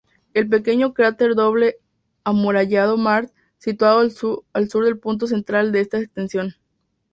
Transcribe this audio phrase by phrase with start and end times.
[0.33, 1.75] El pequeño cráter-doble
[2.23, 4.09] amurallado Marth, situado al
[4.71, 6.55] sur del punto central de esta extensión.